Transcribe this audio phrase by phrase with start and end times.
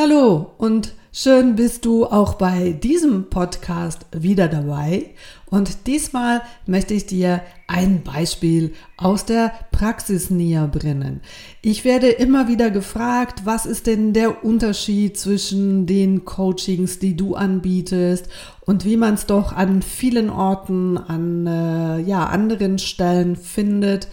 [0.00, 5.06] Hallo und schön bist du auch bei diesem Podcast wieder dabei.
[5.46, 11.20] Und diesmal möchte ich dir ein Beispiel aus der Praxis näher bringen.
[11.62, 17.34] Ich werde immer wieder gefragt, was ist denn der Unterschied zwischen den Coachings, die du
[17.34, 18.28] anbietest
[18.66, 24.06] und wie man es doch an vielen Orten, an äh, ja, anderen Stellen findet.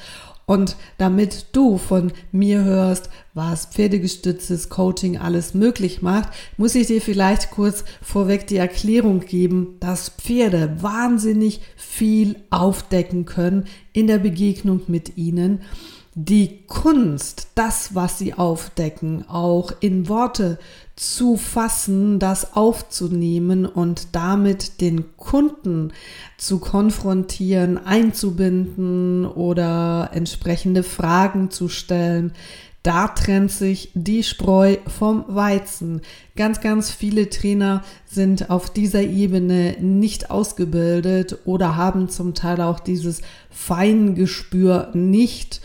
[0.45, 7.01] Und damit du von mir hörst, was pferdegestütztes Coaching alles möglich macht, muss ich dir
[7.01, 14.81] vielleicht kurz vorweg die Erklärung geben, dass Pferde wahnsinnig viel aufdecken können in der Begegnung
[14.87, 15.61] mit ihnen
[16.17, 20.57] die Kunst, das, was sie aufdecken, auch in Worte
[20.95, 25.91] zu fassen, das aufzunehmen und damit den Kunden
[26.37, 32.31] zu konfrontieren, einzubinden oder entsprechende Fragen zu stellen.
[32.81, 36.01] Da trennt sich die Spreu vom Weizen.
[36.37, 42.79] Ganz, ganz viele Trainer sind auf dieser Ebene nicht ausgebildet oder haben zum Teil auch
[42.79, 45.61] dieses Feingespür nicht.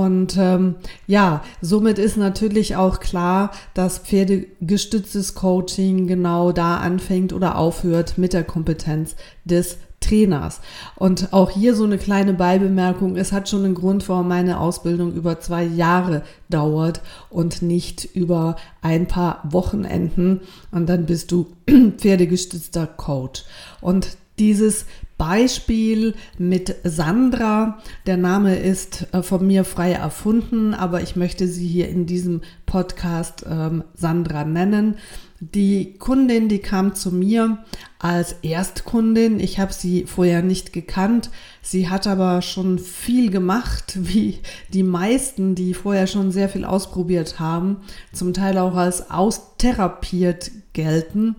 [0.00, 7.58] Und ähm, ja, somit ist natürlich auch klar, dass pferdegestütztes Coaching genau da anfängt oder
[7.58, 10.62] aufhört mit der Kompetenz des Trainers.
[10.96, 15.12] Und auch hier so eine kleine Beibemerkung, es hat schon einen Grund, warum meine Ausbildung
[15.12, 20.40] über zwei Jahre dauert und nicht über ein paar Wochenenden
[20.72, 21.48] und dann bist du
[21.98, 23.44] pferdegestützter Coach.
[23.82, 24.86] Und dieses
[25.20, 27.78] Beispiel mit Sandra.
[28.06, 32.40] Der Name ist äh, von mir frei erfunden, aber ich möchte sie hier in diesem
[32.64, 34.94] Podcast ähm, Sandra nennen.
[35.40, 37.58] Die Kundin, die kam zu mir
[37.98, 39.40] als Erstkundin.
[39.40, 41.28] Ich habe sie vorher nicht gekannt.
[41.60, 44.38] Sie hat aber schon viel gemacht, wie
[44.72, 47.76] die meisten, die vorher schon sehr viel ausprobiert haben,
[48.14, 51.36] zum Teil auch als austherapiert gelten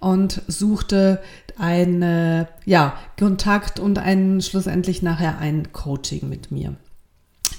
[0.00, 1.20] und suchte
[1.60, 6.76] ein ja, Kontakt und ein schlussendlich nachher ein Coaching mit mir.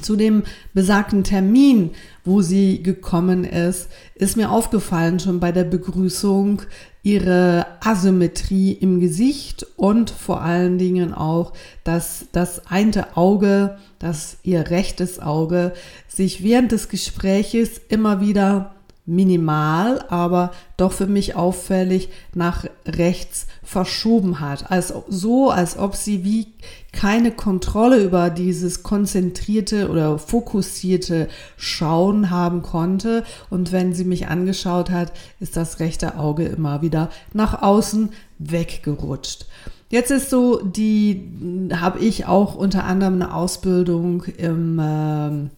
[0.01, 1.91] Zu dem besagten Termin,
[2.23, 6.63] wo sie gekommen ist, ist mir aufgefallen schon bei der Begrüßung
[7.03, 14.69] ihre Asymmetrie im Gesicht und vor allen Dingen auch, dass das eine Auge, das ihr
[14.69, 15.73] rechtes Auge,
[16.07, 18.75] sich während des Gespräches immer wieder
[19.05, 24.69] minimal, aber doch für mich auffällig nach rechts verschoben hat.
[24.71, 26.47] Also so, als ob sie wie
[26.91, 33.23] keine Kontrolle über dieses konzentrierte oder fokussierte Schauen haben konnte.
[33.49, 39.45] Und wenn sie mich angeschaut hat, ist das rechte Auge immer wieder nach außen weggerutscht.
[39.89, 45.49] Jetzt ist so, die habe ich auch unter anderem eine Ausbildung im äh,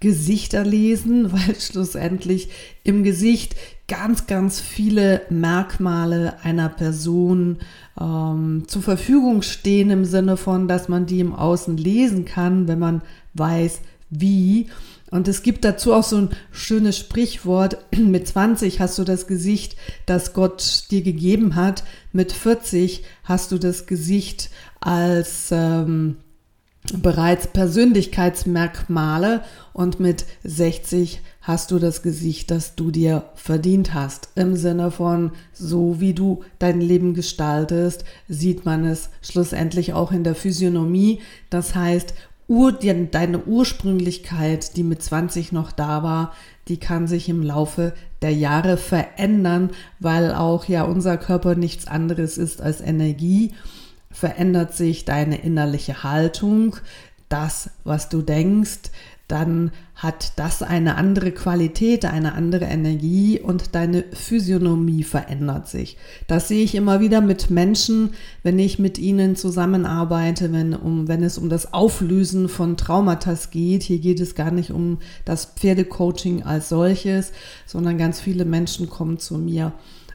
[0.00, 2.48] Gesichter lesen, weil schlussendlich
[2.82, 3.54] im Gesicht
[3.86, 7.58] ganz, ganz viele Merkmale einer Person
[8.00, 12.78] ähm, zur Verfügung stehen im Sinne von, dass man die im Außen lesen kann, wenn
[12.78, 13.02] man
[13.34, 13.80] weiß,
[14.10, 14.68] wie.
[15.10, 19.76] Und es gibt dazu auch so ein schönes Sprichwort, mit 20 hast du das Gesicht,
[20.06, 21.82] das Gott dir gegeben hat,
[22.12, 24.50] mit 40 hast du das Gesicht
[24.80, 26.16] als ähm,
[26.94, 29.42] bereits Persönlichkeitsmerkmale
[29.72, 34.30] und mit 60 hast du das Gesicht, das du dir verdient hast.
[34.34, 40.24] Im Sinne von, so wie du dein Leben gestaltest, sieht man es schlussendlich auch in
[40.24, 41.20] der Physiognomie.
[41.48, 42.14] Das heißt,
[42.48, 46.32] ur, deine Ursprünglichkeit, die mit 20 noch da war,
[46.68, 47.92] die kann sich im Laufe
[48.22, 53.52] der Jahre verändern, weil auch ja unser Körper nichts anderes ist als Energie
[54.10, 56.76] verändert sich deine innerliche Haltung,
[57.28, 58.90] das, was du denkst,
[59.28, 65.96] dann hat das eine andere Qualität, eine andere Energie und deine Physiognomie verändert sich.
[66.26, 71.22] Das sehe ich immer wieder mit Menschen, wenn ich mit ihnen zusammenarbeite, wenn, um, wenn
[71.22, 73.84] es um das Auflösen von Traumata geht.
[73.84, 77.30] Hier geht es gar nicht um das Pferdecoaching als solches,
[77.66, 79.72] sondern ganz viele Menschen kommen zu mir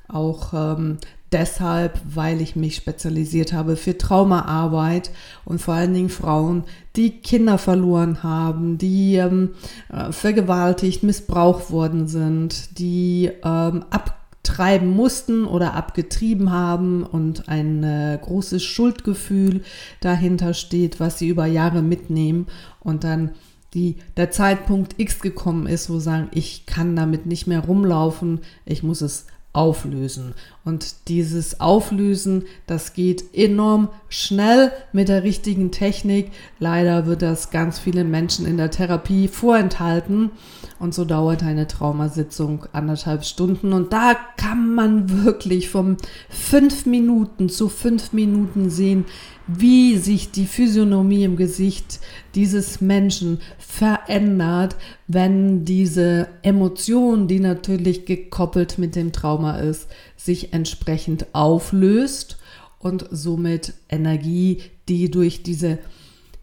[0.07, 0.97] auch ähm,
[1.35, 5.11] deshalb, weil ich mich spezialisiert habe für Traumaarbeit
[5.43, 6.63] und vor allen Dingen Frauen,
[6.95, 9.49] die Kinder verloren haben, die ähm,
[9.91, 18.17] äh, vergewaltigt, missbraucht worden sind, die ähm, abtreiben mussten oder abgetrieben haben und ein äh,
[18.21, 19.61] großes Schuldgefühl
[19.99, 22.47] dahinter steht, was sie über Jahre mitnehmen
[22.79, 23.31] und dann
[23.73, 28.83] die, der Zeitpunkt X gekommen ist, wo sagen, ich kann damit nicht mehr rumlaufen, ich
[28.83, 30.33] muss es auflösen.
[30.65, 36.31] Und dieses Auflösen, das geht enorm schnell mit der richtigen Technik.
[36.57, 40.31] Leider wird das ganz vielen Menschen in der Therapie vorenthalten.
[40.79, 43.73] Und so dauert eine Traumasitzung anderthalb Stunden.
[43.73, 45.97] Und da kann man wirklich vom
[46.29, 49.05] fünf Minuten zu fünf Minuten sehen,
[49.47, 51.99] wie sich die Physiognomie im Gesicht
[52.33, 54.75] dieses Menschen verändert,
[55.07, 59.87] wenn diese Emotion, die natürlich gekoppelt mit dem Trauma ist,
[60.25, 62.37] sich entsprechend auflöst
[62.79, 65.79] und somit Energie, die durch diese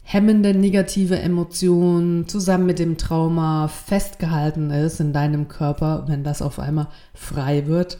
[0.01, 6.59] hemmende negative Emotion zusammen mit dem Trauma festgehalten ist in deinem Körper, wenn das auf
[6.59, 7.99] einmal frei wird,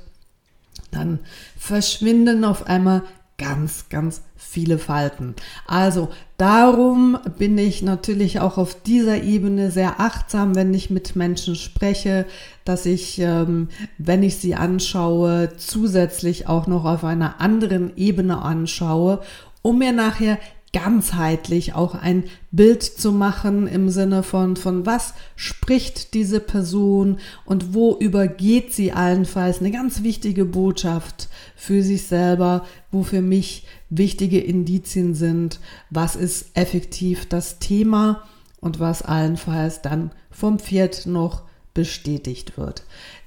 [0.92, 1.20] dann
[1.58, 3.04] verschwinden auf einmal
[3.38, 4.22] ganz, ganz
[4.54, 5.34] viele Falten.
[5.66, 11.56] Also darum bin ich natürlich auch auf dieser Ebene sehr achtsam, wenn ich mit Menschen
[11.56, 12.26] spreche,
[12.64, 19.22] dass ich, ähm, wenn ich sie anschaue, zusätzlich auch noch auf einer anderen Ebene anschaue,
[19.64, 20.38] um mir nachher
[20.74, 27.76] ganzheitlich auch ein Bild zu machen im Sinne von, von was spricht diese Person und
[27.76, 34.40] wo übergeht sie allenfalls eine ganz wichtige Botschaft für sich selber, wo für mich wichtige
[34.40, 35.60] Indizien sind,
[35.92, 38.24] was ist effektiv das Thema
[38.60, 41.44] und was allenfalls dann vom Pferd noch
[41.76, 42.84] bestätigt wird.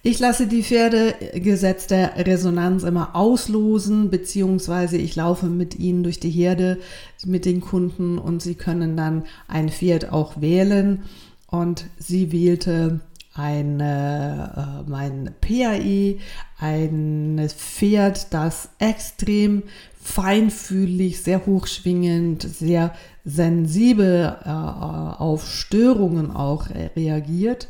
[0.07, 6.31] Ich lasse die Pferdegesetz der Resonanz immer auslosen, beziehungsweise ich laufe mit ihnen durch die
[6.31, 6.79] Herde
[7.25, 11.03] mit den Kunden und sie können dann ein Pferd auch wählen.
[11.49, 13.01] Und sie wählte
[13.35, 16.19] ein, äh, mein PAE,
[16.61, 19.65] ein Pferd, das extrem
[20.01, 22.95] feinfühlig, sehr hochschwingend, sehr
[23.25, 27.67] sensibel äh, auf Störungen auch reagiert.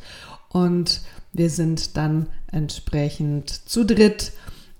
[0.50, 1.00] Und
[1.36, 4.32] wir sind dann entsprechend zu dritt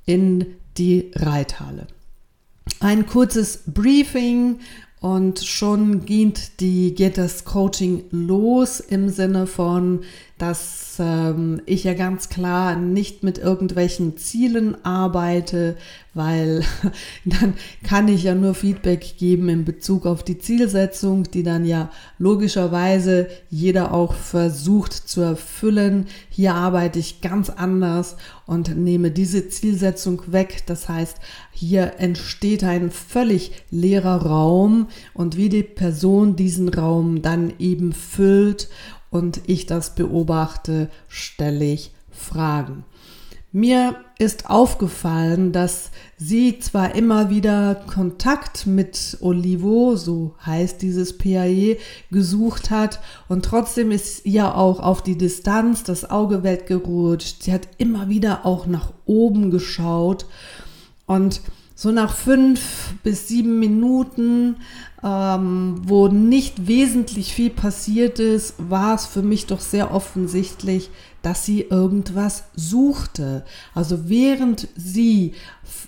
[0.04, 0.46] in
[0.78, 1.86] die Reithalle.
[2.80, 4.60] Ein kurzes Briefing
[5.00, 10.00] und schon geht, die, geht das Coaching los im Sinne von,
[10.38, 15.76] dass ähm, ich ja ganz klar nicht mit irgendwelchen Zielen arbeite,
[16.12, 16.62] weil
[17.24, 21.90] dann kann ich ja nur Feedback geben in Bezug auf die Zielsetzung, die dann ja
[22.18, 26.06] logischerweise jeder auch versucht zu erfüllen.
[26.28, 30.64] Hier arbeite ich ganz anders und nehme diese Zielsetzung weg.
[30.66, 31.16] Das heißt,
[31.50, 38.68] hier entsteht ein völlig leerer Raum und wie die Person diesen Raum dann eben füllt
[39.16, 42.84] und ich das beobachte, stelle ich Fragen.
[43.52, 51.78] Mir ist aufgefallen, dass sie zwar immer wieder Kontakt mit Olivo, so heißt dieses PAE,
[52.10, 57.44] gesucht hat und trotzdem ist ihr auch auf die Distanz das Auge weggerutscht.
[57.44, 60.26] Sie hat immer wieder auch nach oben geschaut
[61.06, 61.40] und
[61.76, 64.56] so nach fünf bis sieben Minuten
[65.06, 70.90] ähm, wo nicht wesentlich viel passiert ist, war es für mich doch sehr offensichtlich,
[71.22, 73.44] dass sie irgendwas suchte.
[73.72, 75.34] Also während sie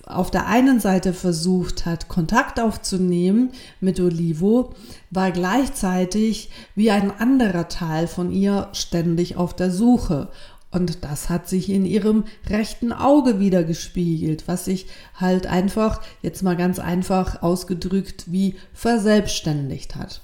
[0.06, 3.50] auf der einen Seite versucht hat, Kontakt aufzunehmen
[3.80, 4.74] mit Olivo,
[5.10, 10.28] war gleichzeitig wie ein anderer Teil von ihr ständig auf der Suche.
[10.70, 16.42] Und das hat sich in ihrem rechten Auge wieder gespiegelt, was sich halt einfach, jetzt
[16.42, 20.20] mal ganz einfach ausgedrückt, wie verselbstständigt hat.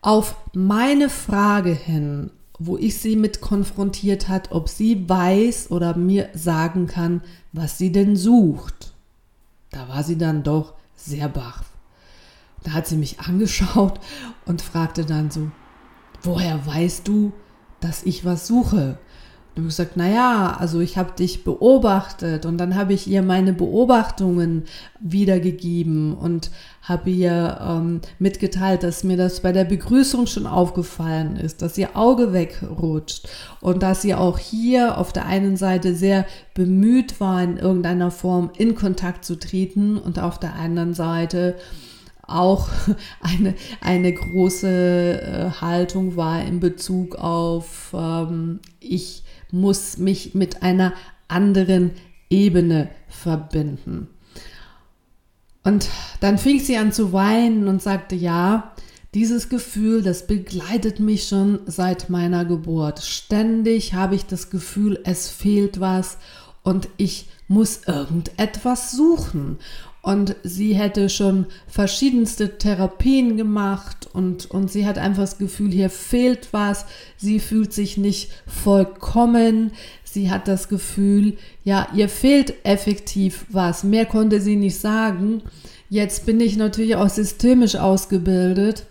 [0.00, 6.28] Auf meine Frage hin, wo ich sie mit konfrontiert hat, ob sie weiß oder mir
[6.34, 8.92] sagen kann, was sie denn sucht.
[9.70, 11.64] Da war sie dann doch sehr baff.
[12.62, 13.98] Da hat sie mich angeschaut
[14.46, 15.50] und fragte dann so,
[16.22, 17.32] woher weißt du,
[17.80, 18.98] dass ich was suche?
[19.56, 24.64] Und gesagt, naja, also ich habe dich beobachtet und dann habe ich ihr meine Beobachtungen
[24.98, 26.50] wiedergegeben und
[26.82, 31.96] habe ihr ähm, mitgeteilt, dass mir das bei der Begrüßung schon aufgefallen ist, dass ihr
[31.96, 33.28] Auge wegrutscht
[33.60, 38.50] und dass sie auch hier auf der einen Seite sehr bemüht war, in irgendeiner Form
[38.58, 41.54] in Kontakt zu treten und auf der anderen Seite
[42.26, 42.68] auch
[43.20, 44.68] eine, eine große
[45.20, 50.92] äh, Haltung war in Bezug auf ähm, ich muss mich mit einer
[51.28, 51.92] anderen
[52.28, 54.08] Ebene verbinden.
[55.62, 55.88] Und
[56.20, 58.74] dann fing sie an zu weinen und sagte, ja,
[59.14, 63.00] dieses Gefühl, das begleitet mich schon seit meiner Geburt.
[63.00, 66.18] Ständig habe ich das Gefühl, es fehlt was
[66.62, 69.58] und ich muss irgendetwas suchen.
[70.04, 75.88] Und sie hätte schon verschiedenste Therapien gemacht und, und sie hat einfach das Gefühl, hier
[75.88, 76.84] fehlt was,
[77.16, 79.72] sie fühlt sich nicht vollkommen,
[80.04, 85.40] sie hat das Gefühl, ja, ihr fehlt effektiv was, mehr konnte sie nicht sagen.
[85.88, 88.84] Jetzt bin ich natürlich auch systemisch ausgebildet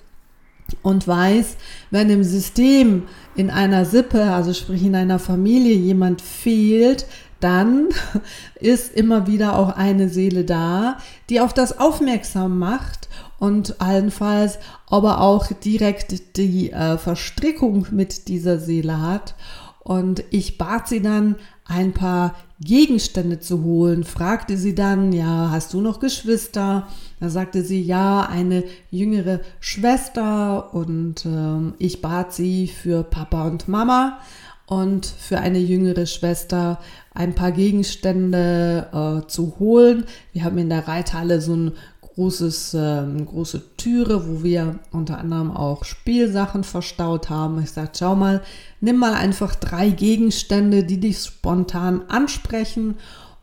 [0.81, 1.57] und weiß,
[1.91, 3.03] wenn im System
[3.35, 7.05] in einer Sippe, also sprich in einer Familie jemand fehlt,
[7.43, 7.89] dann
[8.55, 10.97] ist immer wieder auch eine Seele da,
[11.29, 13.09] die auf das aufmerksam macht
[13.39, 19.35] und allenfalls aber auch direkt die äh, Verstrickung mit dieser Seele hat.
[19.79, 21.35] Und ich bat sie dann,
[21.65, 26.87] ein paar Gegenstände zu holen, fragte sie dann, ja, hast du noch Geschwister?
[27.19, 33.67] Da sagte sie, ja, eine jüngere Schwester und äh, ich bat sie für Papa und
[33.67, 34.19] Mama
[34.65, 36.79] und für eine jüngere Schwester
[37.13, 40.05] ein paar Gegenstände äh, zu holen.
[40.31, 45.51] Wir haben in der Reithalle so ein großes, äh, große Türe, wo wir unter anderem
[45.51, 47.61] auch Spielsachen verstaut haben.
[47.61, 48.41] Ich sagte, schau mal,
[48.81, 52.95] nimm mal einfach drei Gegenstände, die dich spontan ansprechen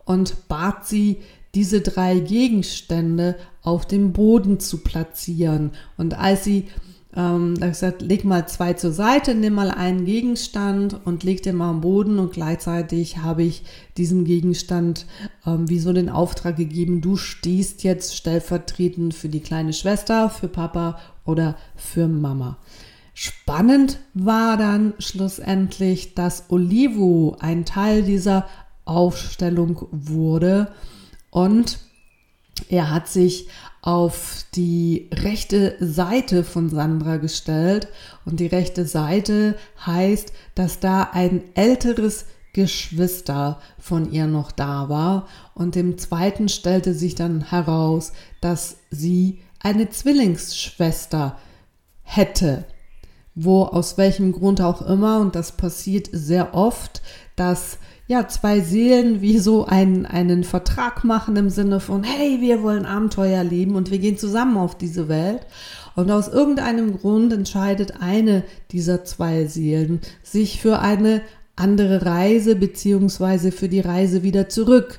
[0.04, 1.18] und bat sie,
[1.54, 5.72] diese drei Gegenstände auf dem Boden zu platzieren.
[5.96, 6.68] Und als sie
[7.16, 11.56] ähm, da gesagt, leg mal zwei zur Seite, nimm mal einen Gegenstand und leg den
[11.56, 13.64] mal am Boden und gleichzeitig habe ich
[13.96, 15.06] diesem Gegenstand
[15.44, 20.48] ähm, wie so den Auftrag gegeben, du stehst jetzt stellvertretend für die kleine Schwester, für
[20.48, 22.58] Papa oder für Mama.
[23.12, 28.46] Spannend war dann schlussendlich, dass Olivo ein Teil dieser
[28.84, 30.68] Aufstellung wurde
[31.30, 31.80] und
[32.68, 33.48] er hat sich
[33.82, 37.88] auf die rechte Seite von Sandra gestellt
[38.24, 45.28] und die rechte Seite heißt, dass da ein älteres Geschwister von ihr noch da war
[45.54, 51.38] und im zweiten stellte sich dann heraus, dass sie eine Zwillingsschwester
[52.02, 52.64] hätte.
[53.34, 57.00] Wo aus welchem Grund auch immer und das passiert sehr oft,
[57.36, 57.78] dass
[58.10, 62.84] ja, zwei Seelen wie so einen, einen Vertrag machen im Sinne von, hey, wir wollen
[62.84, 65.46] Abenteuer leben und wir gehen zusammen auf diese Welt.
[65.94, 71.22] Und aus irgendeinem Grund entscheidet eine dieser zwei Seelen sich für eine
[71.54, 74.98] andere Reise beziehungsweise für die Reise wieder zurück.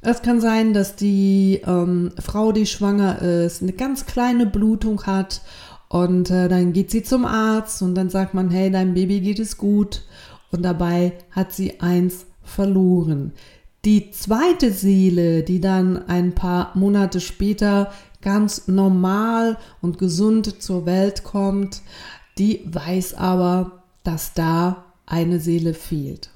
[0.00, 5.42] Es kann sein, dass die ähm, Frau, die schwanger ist, eine ganz kleine Blutung hat
[5.90, 9.40] und äh, dann geht sie zum Arzt und dann sagt man, hey, deinem Baby geht
[9.40, 10.04] es gut
[10.52, 13.32] und dabei hat sie eins verloren.
[13.84, 21.22] Die zweite Seele, die dann ein paar Monate später ganz normal und gesund zur Welt
[21.22, 21.82] kommt,
[22.38, 26.30] die weiß aber, dass da eine Seele fehlt.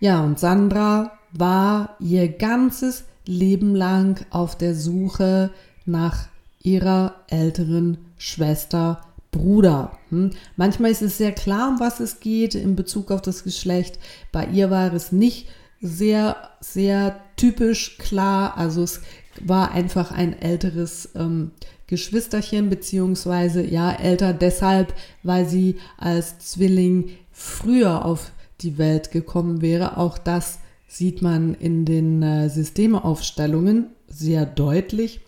[0.00, 5.50] Ja, und Sandra war ihr ganzes Leben lang auf der Suche
[5.84, 6.28] nach
[6.62, 9.02] ihrer älteren Schwester
[9.38, 9.98] Bruder.
[10.10, 10.30] Hm?
[10.56, 13.98] Manchmal ist es sehr klar, um was es geht in Bezug auf das Geschlecht.
[14.32, 15.48] Bei ihr war es nicht
[15.80, 18.56] sehr, sehr typisch klar.
[18.56, 19.00] Also es
[19.40, 21.52] war einfach ein älteres ähm,
[21.86, 24.92] Geschwisterchen, beziehungsweise ja, älter deshalb,
[25.22, 29.96] weil sie als Zwilling früher auf die Welt gekommen wäre.
[29.96, 35.20] Auch das sieht man in den äh, Systemaufstellungen sehr deutlich.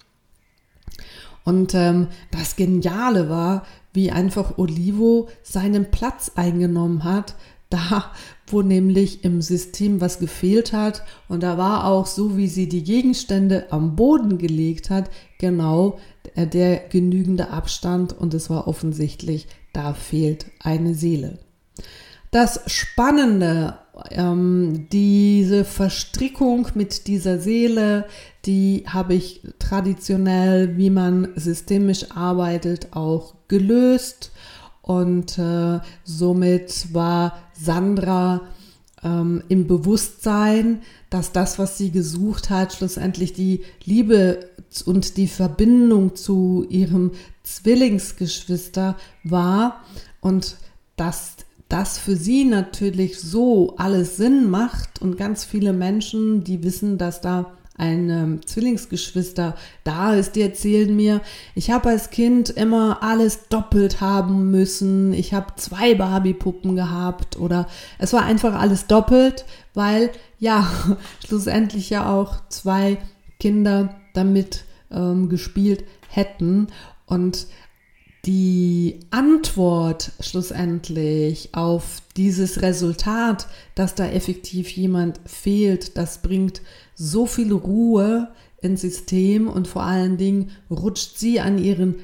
[1.51, 7.35] Und ähm, das Geniale war, wie einfach Olivo seinen Platz eingenommen hat,
[7.71, 8.13] da
[8.47, 11.03] wo nämlich im System was gefehlt hat.
[11.29, 15.99] Und da war auch so, wie sie die Gegenstände am Boden gelegt hat, genau
[16.37, 18.13] der, der genügende Abstand.
[18.13, 21.41] Und es war offensichtlich, da fehlt eine Seele.
[22.31, 23.80] Das Spannende,
[24.11, 28.07] ähm, diese Verstrickung mit dieser Seele,
[28.47, 34.33] die habe ich traditionell, wie man systemisch arbeitet, auch gelöst.
[34.83, 38.43] Und äh, somit war Sandra
[39.03, 44.51] ähm, im Bewusstsein, dass das, was sie gesucht hat, schlussendlich die Liebe
[44.87, 49.85] und die Verbindung zu ihrem Zwillingsgeschwister war
[50.21, 50.57] und
[50.97, 51.37] dass
[51.71, 57.21] das für sie natürlich so alles Sinn macht und ganz viele Menschen, die wissen, dass
[57.21, 61.23] da ein ähm, Zwillingsgeschwister da ist, die erzählen mir,
[61.55, 65.15] ich habe als Kind immer alles doppelt haben müssen.
[65.15, 67.67] Ich habe zwei Barbie-Puppen gehabt oder
[67.99, 70.71] es war einfach alles doppelt, weil ja,
[71.27, 72.99] schlussendlich ja auch zwei
[73.39, 76.67] Kinder damit ähm, gespielt hätten.
[77.07, 77.47] Und
[78.27, 86.61] die Antwort schlussendlich auf dieses Resultat, dass da effektiv jemand fehlt, das bringt
[86.95, 88.29] so viel Ruhe
[88.61, 91.95] ins System und vor allen Dingen rutscht sie an ihren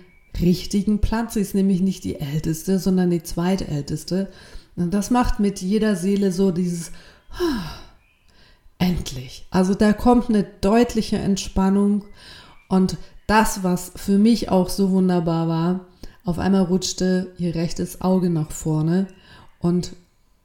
[0.40, 1.34] richtigen Platz.
[1.34, 4.30] Sie ist nämlich nicht die älteste, sondern die zweitälteste.
[4.74, 6.92] Und das macht mit jeder Seele so dieses
[7.32, 7.78] ah,
[8.78, 9.46] endlich.
[9.50, 12.04] Also da kommt eine deutliche Entspannung
[12.68, 12.96] und
[13.26, 15.80] das, was für mich auch so wunderbar war,
[16.26, 19.06] auf einmal rutschte ihr rechtes Auge nach vorne
[19.60, 19.92] und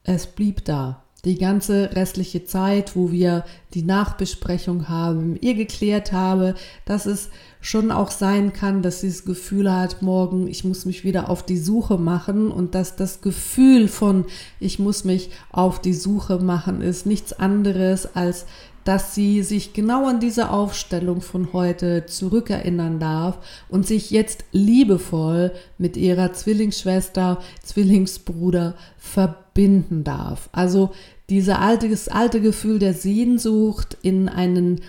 [0.04, 1.02] es blieb da.
[1.24, 7.30] Die ganze restliche Zeit, wo wir die Nachbesprechung haben, ihr geklärt habe, dass es
[7.62, 11.46] schon auch sein kann, dass sie das Gefühl hat, morgen, ich muss mich wieder auf
[11.46, 14.26] die Suche machen und dass das Gefühl von,
[14.60, 18.44] ich muss mich auf die Suche machen, ist nichts anderes als
[18.84, 23.38] dass sie sich genau an diese Aufstellung von heute zurückerinnern darf
[23.68, 30.48] und sich jetzt liebevoll mit ihrer Zwillingsschwester, Zwillingsbruder verbinden darf.
[30.50, 30.90] Also
[31.32, 34.82] diese alte, alte Gefühl der Sehnsucht in einen,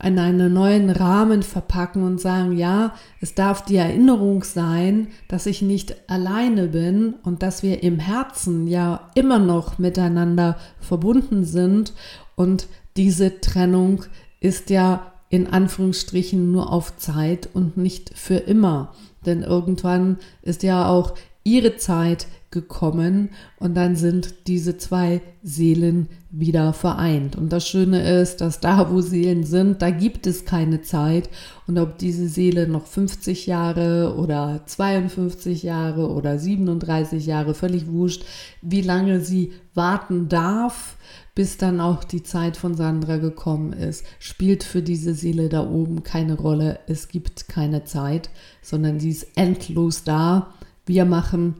[0.00, 5.60] in einen neuen Rahmen verpacken und sagen, ja, es darf die Erinnerung sein, dass ich
[5.60, 11.94] nicht alleine bin und dass wir im Herzen ja immer noch miteinander verbunden sind
[12.36, 14.04] und diese Trennung
[14.38, 18.94] ist ja in Anführungsstrichen nur auf Zeit und nicht für immer.
[19.26, 21.14] Denn irgendwann ist ja auch
[21.48, 23.28] ihre Zeit gekommen
[23.58, 27.36] und dann sind diese zwei Seelen wieder vereint.
[27.36, 31.28] Und das Schöne ist, dass da, wo Seelen sind, da gibt es keine Zeit.
[31.66, 38.24] Und ob diese Seele noch 50 Jahre oder 52 Jahre oder 37 Jahre, völlig wurscht,
[38.62, 40.96] wie lange sie warten darf,
[41.34, 46.02] bis dann auch die Zeit von Sandra gekommen ist, spielt für diese Seele da oben
[46.02, 46.80] keine Rolle.
[46.86, 48.30] Es gibt keine Zeit,
[48.62, 50.54] sondern sie ist endlos da.
[50.88, 51.54] Wir machen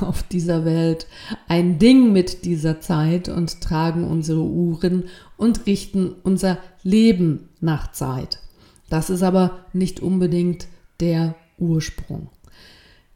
[0.00, 1.06] auf dieser Welt
[1.48, 5.04] ein Ding mit dieser Zeit und tragen unsere Uhren
[5.36, 8.38] und richten unser Leben nach Zeit.
[8.88, 10.66] Das ist aber nicht unbedingt
[11.00, 12.28] der Ursprung.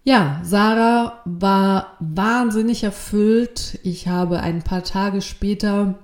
[0.05, 3.79] Ja, Sarah war wahnsinnig erfüllt.
[3.83, 5.99] Ich habe ein paar Tage später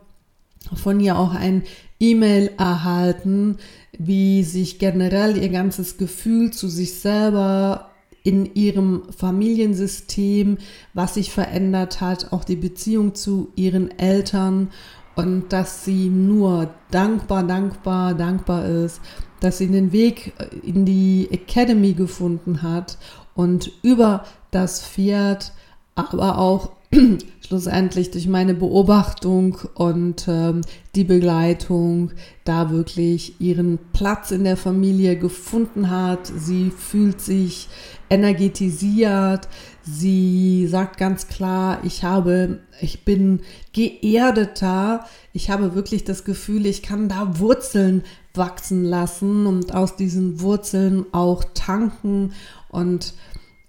[0.75, 1.65] von ihr auch ein
[1.99, 3.59] E-Mail erhalten,
[3.99, 7.89] wie sich generell ihr ganzes Gefühl zu sich selber
[8.23, 10.59] in ihrem Familiensystem,
[10.95, 14.71] was sich verändert hat, auch die Beziehung zu ihren Eltern
[15.17, 19.01] und dass sie nur dankbar, dankbar, dankbar ist,
[19.41, 22.99] dass sie den Weg in die Academy gefunden hat
[23.35, 25.53] und über das Pferd,
[25.95, 26.71] aber auch
[27.46, 30.62] schlussendlich durch meine Beobachtung und ähm,
[30.94, 32.11] die Begleitung
[32.44, 36.26] da wirklich ihren Platz in der Familie gefunden hat.
[36.26, 37.68] Sie fühlt sich
[38.09, 39.48] energetisiert.
[39.83, 43.40] Sie sagt ganz klar, ich habe, ich bin
[43.72, 45.07] geerdeter.
[45.33, 48.03] Ich habe wirklich das Gefühl, ich kann da Wurzeln
[48.35, 52.33] wachsen lassen und aus diesen Wurzeln auch tanken
[52.68, 53.14] und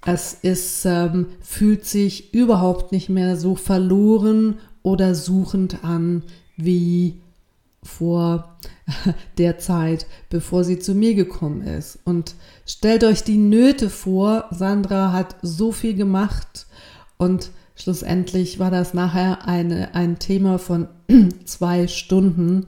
[0.06, 6.24] es ist, ähm, fühlt sich überhaupt nicht mehr so verloren oder suchend an
[6.58, 7.22] wie
[7.84, 8.58] vor
[9.38, 12.00] der Zeit, bevor sie zu mir gekommen ist.
[12.04, 12.36] Und
[12.66, 16.68] stellt euch die Nöte vor, Sandra hat so viel gemacht
[17.18, 20.88] und schlussendlich war das nachher eine, ein Thema von
[21.46, 22.68] zwei Stunden,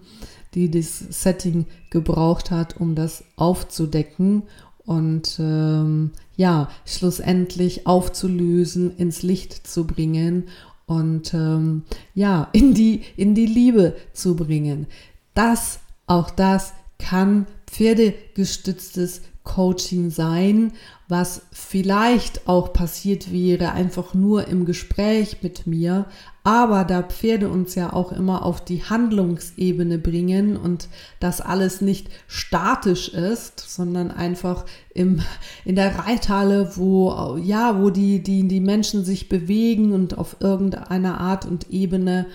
[0.54, 4.43] die das Setting gebraucht hat, um das aufzudecken
[4.86, 10.46] und ähm, ja, schlussendlich aufzulösen, ins Licht zu bringen
[10.86, 14.88] und ähm, ja, in die, in die Liebe zu bringen.
[15.34, 20.72] Das, auch das kann pferdegestütztes Coaching sein,
[21.13, 26.08] was vielleicht auch passiert wäre, einfach nur im Gespräch mit mir,
[26.43, 32.10] aber da Pferde uns ja auch immer auf die Handlungsebene bringen und das alles nicht
[32.26, 35.21] statisch ist, sondern einfach im,
[35.65, 41.21] in der Reithalle, wo, ja, wo die, die, die Menschen sich bewegen und auf irgendeiner
[41.21, 42.26] Art und Ebene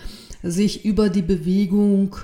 [0.45, 2.15] sich über die Bewegung,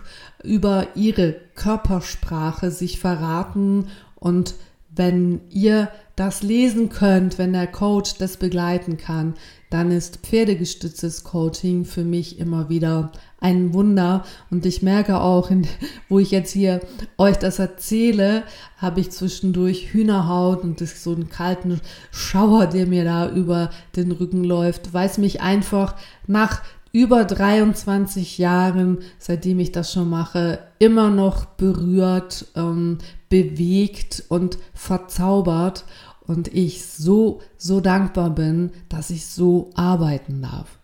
[0.45, 3.89] über ihre Körpersprache sich verraten.
[4.15, 4.55] Und
[4.95, 9.35] wenn ihr das lesen könnt, wenn der Coach das begleiten kann,
[9.71, 14.25] dann ist pferdegestütztes Coaching für mich immer wieder ein Wunder.
[14.51, 15.51] Und ich merke auch,
[16.09, 16.81] wo ich jetzt hier
[17.19, 18.45] euch das erzähle,
[18.77, 21.81] habe ich zwischendurch Hühnerhaut und das so einen kalten
[22.13, 25.97] Schauer, der mir da über den Rücken läuft, weil es mich einfach
[26.29, 26.63] nach
[26.95, 35.85] über 23 Jahren, seitdem ich das schon mache, immer noch berührt, ähm, bewegt und verzaubert
[36.21, 40.79] und ich so, so dankbar bin, dass ich so arbeiten darf.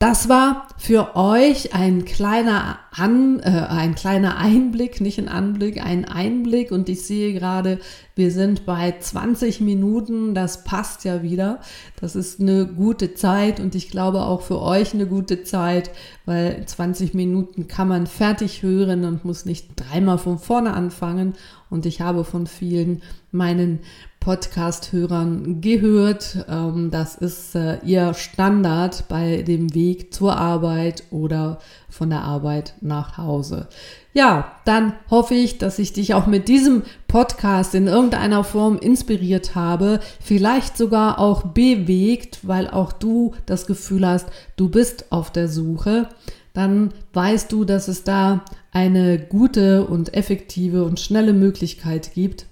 [0.00, 6.06] Das war für euch ein kleiner, An, äh, ein kleiner Einblick, nicht ein Anblick, ein
[6.06, 6.72] Einblick.
[6.72, 7.78] Und ich sehe gerade,
[8.14, 10.34] wir sind bei 20 Minuten.
[10.34, 11.60] Das passt ja wieder.
[12.00, 15.90] Das ist eine gute Zeit und ich glaube auch für euch eine gute Zeit,
[16.24, 21.34] weil 20 Minuten kann man fertig hören und muss nicht dreimal von vorne anfangen.
[21.68, 23.80] Und ich habe von vielen meinen
[24.20, 26.44] Podcast-Hörern gehört.
[26.46, 32.74] Ähm, das ist äh, ihr Standard bei dem Weg zur Arbeit oder von der Arbeit
[32.82, 33.68] nach Hause.
[34.12, 39.54] Ja, dann hoffe ich, dass ich dich auch mit diesem Podcast in irgendeiner Form inspiriert
[39.54, 45.48] habe, vielleicht sogar auch bewegt, weil auch du das Gefühl hast, du bist auf der
[45.48, 46.08] Suche.
[46.52, 52.46] Dann weißt du, dass es da eine gute und effektive und schnelle Möglichkeit gibt,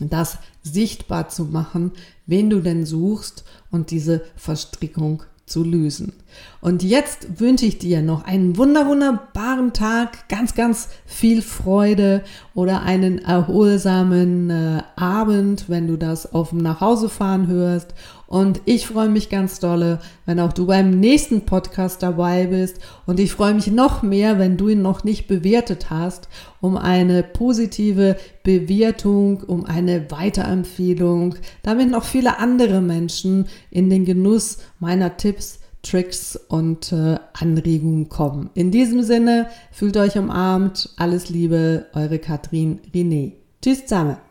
[0.00, 0.38] das
[0.72, 1.92] sichtbar zu machen,
[2.26, 6.12] wen du denn suchst und diese Verstrickung zu lösen.
[6.60, 12.22] Und jetzt wünsche ich dir noch einen wunder wunderbaren Tag, ganz ganz viel Freude
[12.54, 17.94] oder einen erholsamen äh, Abend, wenn du das auf dem Nachhausefahren hörst
[18.28, 22.78] und ich freue mich ganz dolle, wenn auch du beim nächsten Podcast dabei bist.
[23.06, 26.28] Und ich freue mich noch mehr, wenn du ihn noch nicht bewertet hast,
[26.60, 34.58] um eine positive Bewertung, um eine Weiterempfehlung, damit noch viele andere Menschen in den Genuss
[34.78, 38.50] meiner Tipps Tricks und äh, Anregungen kommen.
[38.54, 40.90] In diesem Sinne, fühlt euch umarmt.
[40.96, 43.32] Alles Liebe, eure Katrin René.
[43.62, 44.27] Tschüss zusammen.